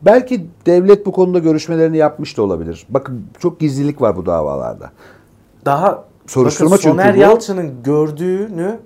[0.03, 2.87] belki devlet bu konuda görüşmelerini yapmış da olabilir.
[2.89, 4.93] Bakın çok gizlilik var bu davalarda.
[5.67, 7.21] Daha Soruşturma bakın, çünkü Soner bu.
[7.21, 8.79] Yalçın'ın gördüğünü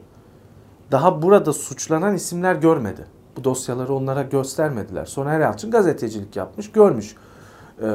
[0.92, 3.06] daha burada suçlanan isimler görmedi.
[3.36, 5.04] Bu dosyaları onlara göstermediler.
[5.04, 7.14] Soner Yalçın gazetecilik yapmış, görmüş.
[7.82, 7.86] Ee,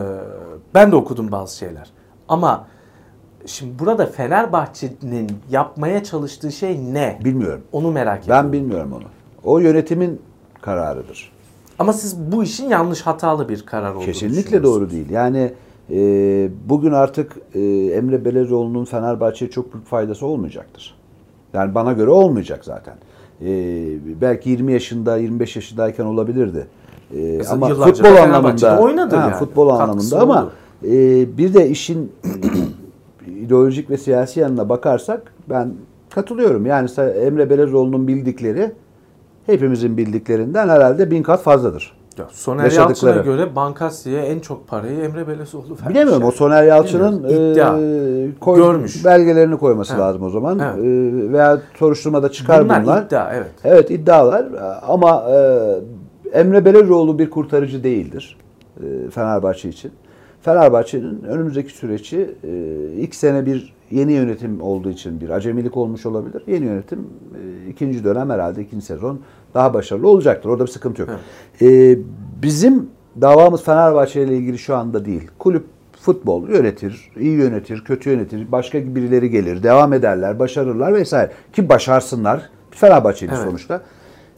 [0.73, 1.89] ben de okudum bazı şeyler.
[2.27, 2.67] Ama
[3.45, 7.19] şimdi burada Fenerbahçe'nin yapmaya çalıştığı şey ne?
[7.23, 7.63] Bilmiyorum.
[7.71, 8.43] Onu merak ediyorum.
[8.43, 9.03] Ben bilmiyorum onu.
[9.43, 10.21] O yönetimin
[10.61, 11.31] kararıdır.
[11.79, 14.75] Ama siz bu işin yanlış hatalı bir karar olduğunu Kesinlikle düşünüyorsunuz.
[14.81, 15.09] doğru değil.
[15.09, 15.53] Yani
[15.91, 20.95] e, bugün artık e, Emre Belezoğlu'nun Fenerbahçe'ye çok büyük faydası olmayacaktır.
[21.53, 22.95] Yani bana göre olmayacak zaten.
[23.41, 23.47] E,
[24.21, 26.67] belki 20 yaşında, 25 yaşındayken olabilirdi.
[27.15, 29.39] E, Mesela ama futbol anlamında, oynadı ha, yani.
[29.39, 30.51] futbol Katkısı anlamında ama
[30.83, 32.11] e, bir de işin
[33.27, 35.73] ideolojik ve siyasi yanına bakarsak ben
[36.09, 36.65] katılıyorum.
[36.65, 38.71] Yani Emre Belezoğlu'nun bildikleri
[39.45, 41.97] hepimizin bildiklerinden herhalde bin kat fazladır.
[42.17, 42.71] Ya Soner.
[42.71, 45.89] Yalçın'a göre Bankasya'ya en çok parayı Emre Belezoğlu vermiş.
[45.89, 46.31] Bilemiyorum o.
[46.31, 49.05] Soner Yalçın'ın e, koy- Görmüş.
[49.05, 50.01] belgelerini koyması Evet.
[50.01, 50.59] lazım o zaman.
[50.59, 50.77] Evet.
[50.77, 52.83] E, veya soruşturmada çıkar bunlar.
[52.83, 53.51] Bunlar iddia evet.
[53.63, 54.45] Evet iddialar
[54.87, 55.23] ama
[56.33, 58.37] e, Emre Belezoğlu bir kurtarıcı değildir
[58.79, 59.91] e, Fenerbahçe için.
[60.45, 62.49] Fenerbahçe'nin önümüzdeki süreci e,
[62.97, 66.43] ilk sene bir yeni yönetim olduğu için bir acemilik olmuş olabilir.
[66.47, 69.19] Yeni yönetim e, ikinci dönem herhalde ikinci sezon
[69.53, 70.49] daha başarılı olacaktır.
[70.49, 71.09] Orada bir sıkıntı yok.
[71.61, 71.97] E,
[72.41, 72.89] bizim
[73.21, 75.27] davamız Fenerbahçe ile ilgili şu anda değil.
[75.39, 75.65] Kulüp
[76.01, 81.31] futbol yönetir, iyi yönetir, kötü yönetir, başka birileri gelir, devam ederler, başarırlar vesaire.
[81.53, 82.49] Ki başarsınlar.
[82.71, 83.43] Fenerbahçeli Evet.
[83.43, 83.81] sonuçta.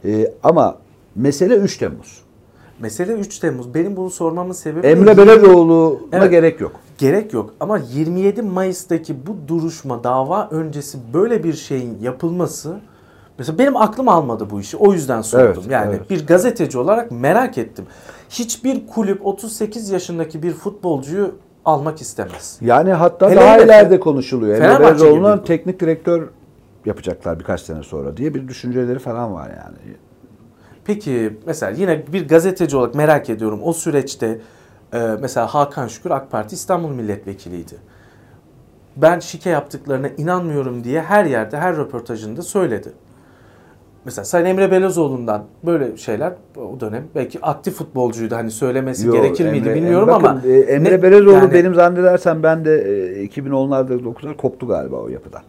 [0.04, 0.78] E, ama
[1.14, 2.27] mesele 3 Temmuz.
[2.80, 3.74] Mesele 3 Temmuz.
[3.74, 6.30] Benim bunu sormamın sebebi Emre Belezoğlu'na Evet.
[6.30, 6.72] gerek yok.
[6.98, 7.54] gerek yok.
[7.60, 12.80] Ama 27 Mayıs'taki bu duruşma dava öncesi böyle bir şeyin yapılması
[13.38, 14.76] mesela benim aklım almadı bu işi.
[14.76, 15.46] O yüzden sordum.
[15.46, 16.10] Evet, yani evet.
[16.10, 17.86] bir gazeteci olarak merak ettim.
[18.30, 22.58] Hiçbir kulüp 38 yaşındaki bir futbolcuyu almak istemez.
[22.60, 24.56] Yani hatta Hele daha ileride konuşuluyor.
[24.56, 26.28] Emre Belezoğlu'na teknik direktör
[26.86, 29.96] yapacaklar birkaç sene sonra diye bir düşünceleri falan var yani.
[30.88, 33.60] Peki mesela yine bir gazeteci olarak merak ediyorum.
[33.62, 34.38] O süreçte
[34.92, 37.74] e, mesela Hakan Şükür AK Parti İstanbul Milletvekiliydi.
[38.96, 42.92] Ben şike yaptıklarına inanmıyorum diye her yerde her röportajında söyledi.
[44.04, 49.50] Mesela Sayın Emre Belözoğlu'ndan böyle şeyler o dönem belki aktif futbolcuydu hani söylemesi Yo, gerekir
[49.50, 52.74] miydi Emre- bilmiyorum bakın, ama e, Emre ne- Belezoğlu yani- benim zannedersem ben de
[53.20, 55.42] e, 2010'larda 9'larda koptu galiba o yapıdan.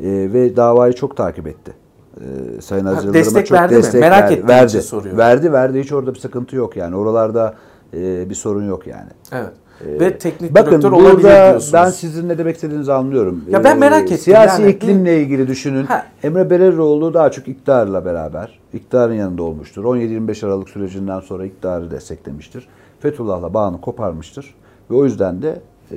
[0.00, 1.81] E, ve davayı çok takip etti.
[2.20, 3.78] E, Sayın Aziz Yıldırım'a destek çok verdi mi?
[3.82, 4.32] destek Merak verdi.
[4.32, 4.82] ettiğim verdi.
[4.82, 5.18] soruyorum.
[5.18, 6.96] Verdi verdi hiç orada bir sıkıntı yok yani.
[6.96, 7.54] Oralarda
[7.94, 9.10] e, bir sorun yok yani.
[9.32, 9.50] evet.
[9.86, 11.72] E, Ve teknik Bakın direktör olabilir burada diyorsunuz.
[11.72, 13.44] ben sizin ne demek istediğinizi anlıyorum.
[13.50, 14.70] Ya ben E, merak ettim Siyasi yani.
[14.72, 15.84] iklimle ilgili düşünün.
[15.84, 16.06] Ha.
[16.22, 19.84] Emre Belezoğlu daha çok iktidarla beraber, iktidarın yanında olmuştur.
[19.84, 22.68] 17-25 Aralık sürecinden sonra iktidarı desteklemiştir.
[23.00, 24.54] Fethullah'la bağını koparmıştır.
[24.90, 25.60] Ve o yüzden de
[25.92, 25.96] e,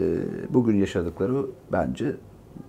[0.50, 1.34] bugün yaşadıkları
[1.72, 2.16] bence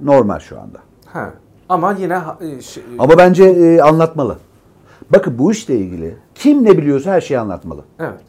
[0.01, 0.79] normal şu anda.
[1.07, 1.31] Ha.
[1.69, 4.37] Ama yine e, şey- Ama bence e, anlatmalı.
[5.11, 7.85] Bakın bu işle ilgili kim ne biliyorsa her şeyi anlatmalı.
[7.99, 8.21] evet.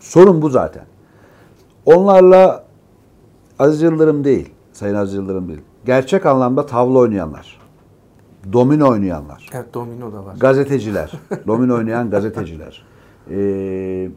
[0.00, 0.84] Sorun bu zaten.
[1.86, 2.64] Onlarla
[3.58, 5.60] Aziz Yıldırım değil, Sayın Aziz Yıldırım değil.
[5.86, 7.60] Gerçek anlamda tavla oynayanlar,
[8.52, 10.34] domino oynayanlar, Evet domino da var.
[10.40, 11.12] gazeteciler,
[11.46, 12.84] domino oynayan gazeteciler.
[13.30, 14.08] Ee,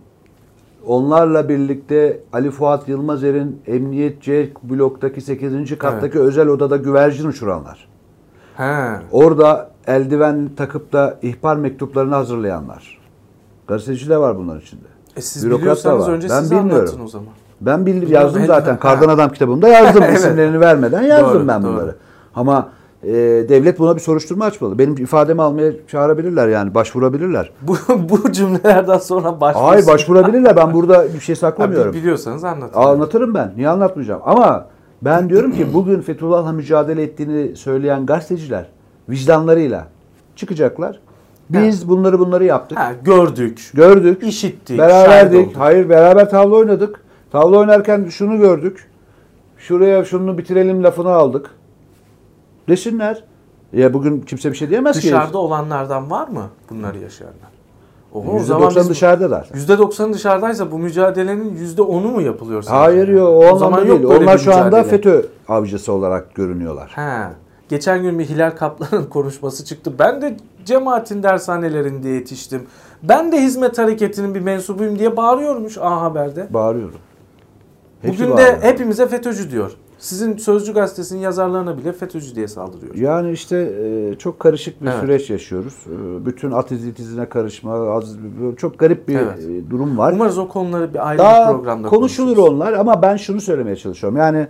[0.85, 5.77] onlarla birlikte Ali Fuat Yılmazer'in Emniyet C bloktaki 8.
[5.77, 7.87] kattaki özel odada güvercin uçuranlar.
[8.57, 9.01] Ha.
[9.11, 12.99] Orada eldiven takıp da ihbar mektuplarını hazırlayanlar.
[13.67, 14.81] Gazeteci de var bunların içinde.
[15.15, 16.75] E siz Bürokrat biliyorsanız önce Ben siz bilmiyorum.
[16.79, 17.27] anlatın o zaman.
[17.61, 18.79] Ben bil, Biliyorum, yazdım eldiven- zaten.
[18.79, 19.13] Kardan Ha.
[19.13, 20.03] Adam kitabımda yazdım.
[20.07, 20.17] Evet.
[20.19, 21.71] İsimlerini vermeden yazdım Doğru, ben doğru.
[21.73, 21.95] bunları.
[22.35, 22.69] Ama
[23.03, 23.11] e,
[23.49, 24.79] devlet buna bir soruşturma açmalı.
[24.79, 27.51] Benim ifademi almaya çağırabilirler yani başvurabilirler.
[27.61, 27.75] Bu,
[28.09, 29.67] bu cümlelerden sonra başvursun.
[29.67, 30.55] Hayır başvurabilirler.
[30.55, 31.93] Ben burada bir şey Ha, saklamıyorum.
[31.93, 32.79] bi- biliyorsanız anlatın.
[32.81, 33.53] Anlatırım ben.
[33.55, 34.21] Niye anlatmayacağım?
[34.25, 34.65] Ama
[35.01, 38.65] ben diyorum ki bugün Fethullah'la mücadele ettiğini söyleyen gazeteciler
[39.09, 39.87] vicdanlarıyla
[40.35, 40.99] çıkacaklar.
[41.49, 42.77] Biz bunları bunları yaptık.
[42.79, 44.23] Ha, gördük, Gördük.
[44.23, 45.57] işittik, Beraberdik.
[45.57, 47.01] Hayır beraber tavla oynadık.
[47.31, 48.89] Tavla oynarken şunu gördük.
[49.57, 51.49] Şuraya şunu bitirelim lafını aldık.
[52.69, 53.23] Desinler.
[53.73, 55.07] Ya bugün kimse bir şey diyemez ki.
[55.07, 57.54] Dışarıda olanlardan var mı bunları yaşayanlar?
[58.15, 59.49] Oho, o zaman %90 dışarıdalar.
[59.53, 62.63] %90 dışarıdaysa bu mücadelenin %10'u mu yapılıyor?
[62.67, 64.09] Hayır yok o O zaman anlamda yok değil.
[64.09, 64.83] böyle Onlar şu anda.
[64.83, 66.91] FETÖ avcısı olarak görünüyorlar.
[66.95, 67.27] He.
[67.69, 69.93] Geçen gün bir Hilal Kaplan'ın konuşması çıktı.
[69.99, 72.61] Ben de cemaatin dershanelerinde yetiştim.
[73.03, 76.47] Ben de hizmet hareketinin bir mensubuyum diye bağırıyormuş A Haber'de.
[76.53, 76.99] Bağırıyorum.
[78.01, 78.61] Hepsi Bugün bağırıyor.
[78.61, 79.71] de hepimize FETÖ'cü diyor.
[79.99, 82.95] Sizin Sözcü Gazetesi'nin yazarlarına bile FETÖ'cü diye saldırıyor.
[82.95, 84.99] Yani işte e, çok karışık bir Evet.
[84.99, 85.73] süreç yaşıyoruz.
[85.87, 88.01] E, Bütün atiz itizine karışma,
[88.57, 89.39] çok garip bir Evet.
[89.43, 90.13] e, durum var.
[90.13, 92.53] Umarız o konuları bir ayrı bir Daha programda konuşulur konuşuruz.
[92.53, 94.17] onlar ama ben şunu söylemeye çalışıyorum.
[94.19, 94.47] Yani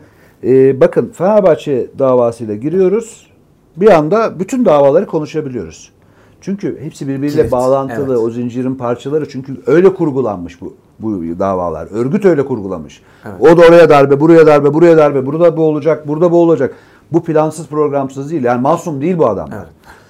[0.81, 3.27] bakın Fenerbahçe davasıyla giriyoruz.
[3.77, 5.91] Bir anda bütün davaları konuşabiliyoruz.
[6.45, 8.13] Çünkü hepsi birbiriyle Kilit, bağlantılı.
[8.13, 8.23] evet.
[8.23, 11.87] O zincirin parçaları çünkü öyle kurgulanmış bu bu davalar.
[11.91, 13.01] Örgüt öyle kurgulamış.
[13.25, 13.35] Evet.
[13.39, 16.75] O da oraya darbe, buraya darbe, buraya darbe, burada bu olacak, burada bu olacak.
[17.11, 18.43] Bu plansız programsız değil.
[18.43, 19.57] Yani masum değil bu adamlar.
[19.57, 19.67] Evet.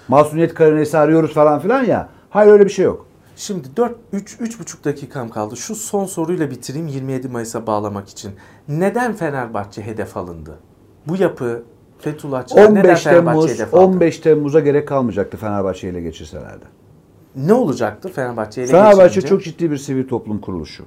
[0.08, 2.10] Masumiyet karinesi arıyoruz falan filan ya.
[2.30, 3.06] Hayır öyle bir şey yok.
[3.36, 5.58] Şimdi 4 3 3,5 dakikam kaldı.
[5.58, 8.32] Şu son soruyla bitireyim 27 Mayıs'a bağlamak için.
[8.68, 10.56] Neden Fenerbahçe hedef alındı?
[11.08, 11.64] Bu yapı
[12.06, 13.86] Fethullahçılar neden 15 Fenerbahçe Temmuz hedef aldı?
[13.86, 16.66] 15 Temmuz'a gerek kalmayacaktı Fenerbahçe ile geçirselerdi.
[17.36, 19.28] Ne olacaktı Fenerbahçe ile Fenerbahçe geçirince?
[19.28, 20.86] çok ciddi bir sivil toplum kuruluşu.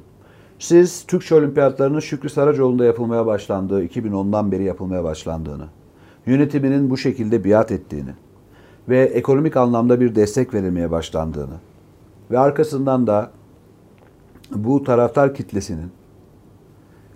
[0.58, 5.66] Siz Türkçe Olimpiyatlarının Şükrü Saracoğlu'nda yapılmaya başlandığı, 2010'dan beri yapılmaya başlandığını,
[6.26, 8.10] yönetiminin bu şekilde biat ettiğini
[8.88, 11.56] ve ekonomik anlamda bir destek verilmeye başlandığını
[12.30, 13.30] ve arkasından da
[14.54, 15.90] bu taraftar kitlesinin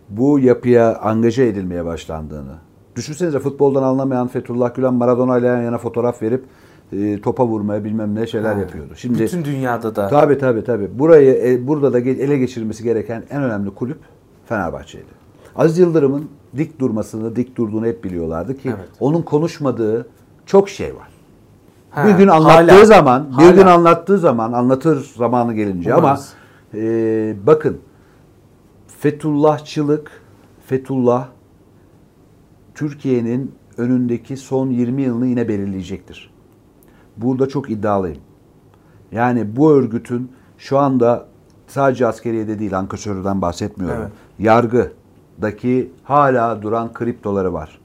[0.08, 2.71] bu yapıya angaje edilmeye başlandığını.
[2.96, 6.44] Düşünsenize futboldan anlamayan Fethullah Gülen Maradona ile yan yana fotoğraf verip
[6.92, 8.60] e, topa vurmaya bilmem ne şeyler Ha.
[8.60, 8.92] yapıyordu.
[8.96, 10.98] Şimdi Bütün dünyada da Tabii tabii tabii.
[10.98, 13.98] Burayı e, burada da ele geçirmesi gereken en önemli kulüp
[14.46, 15.06] Fenerbahçe'ydi.
[15.56, 18.88] Aziz Yıldırım'ın dik durmasını, dik durduğunu hep biliyorlardı ki Evet.
[19.00, 20.06] onun konuşmadığı
[20.46, 21.08] çok şey var.
[21.90, 23.50] Ha, bir gün anlattığı hala- zaman, bir hala.
[23.50, 26.32] gün anlattığı zaman anlatır zamanı gelince ama Umarız.
[26.74, 27.78] e, bakın
[29.00, 30.10] Fethullahçılık,
[30.66, 31.26] Fethullah
[32.74, 36.30] Türkiye'nin önündeki son 20 yılını yine belirleyecektir.
[37.16, 38.18] Burada çok iddialıyım.
[39.12, 41.26] Yani bu örgütün şu anda
[41.66, 44.00] sadece askeriyede değil, ankesörden bahsetmiyorum.
[44.02, 44.12] Evet.
[44.38, 47.78] Yargıdaki hala duran kriptoları var.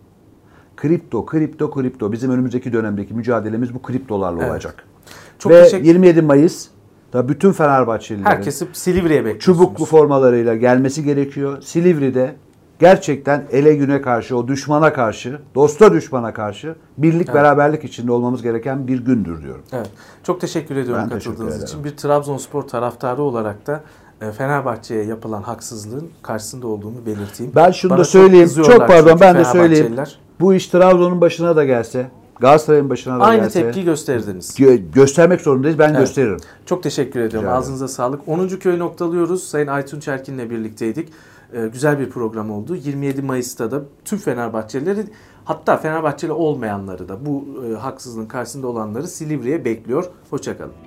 [0.76, 2.12] Kripto, kripto, kripto.
[2.12, 4.52] Bizim önümüzdeki dönemdeki mücadelemiz bu kriptolarla Evet.
[4.52, 4.84] olacak.
[5.40, 6.68] Çok Ve teşekkür- 27 Mayıs
[7.14, 9.44] da bütün Fenerbahçelilerin herkesi Silivri'ye bekliyorsunuz.
[9.60, 11.62] çubuklu formalarıyla gelmesi gerekiyor.
[11.62, 12.36] Silivri'de
[12.80, 18.88] gerçekten ele güne karşı, o düşmana karşı, dosta düşmana karşı birlik beraberlik içinde olmamız gereken
[18.88, 19.64] bir gündür diyorum.
[19.74, 19.90] Evet.
[20.24, 21.68] Çok teşekkür ediyorum Ben teşekkür katıldığınız ederim.
[21.68, 21.84] için.
[21.84, 23.84] Bir Trabzonspor taraftarı olarak da
[24.22, 27.52] e, Fenerbahçe'ye yapılan haksızlığın karşısında olduğumu belirteyim.
[27.56, 28.46] Ben şunu Bana da çok söyleyeyim.
[28.46, 29.96] kızıyorlar Çok pardon ben de söyleyeyim.
[30.40, 32.08] Bu iş Trabzon'un başına da gelse,
[32.40, 34.60] Galatasaray'ın başına da Aynı gelse tepki gösterdiniz.
[34.60, 35.80] gö- göstermek zorundayız.
[35.80, 36.00] Ben Evet.
[36.00, 36.38] gösteririm.
[36.66, 37.50] Çok teşekkür ediyorum.
[37.50, 37.58] Rica.
[37.58, 38.28] Ağzınıza sağlık.
[38.28, 38.48] 10.
[38.60, 39.44] köyü noktalıyoruz.
[39.44, 41.10] Sayın Aytun Çerkin'le birlikteydik.
[41.54, 42.76] Ee, güzel bir program oldu.
[42.76, 45.06] 27 Mayıs'ta da tüm Fenerbahçelileri
[45.46, 50.10] hatta Fenerbahçeli olmayanları da bu e, haksızlığın karşısında olanları Silivri'ye bekliyor.
[50.30, 50.87] Hoşçakalın.